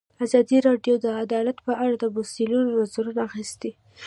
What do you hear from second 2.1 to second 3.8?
مسؤلینو نظرونه اخیستي.